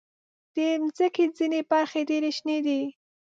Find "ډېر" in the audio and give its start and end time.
2.09-2.23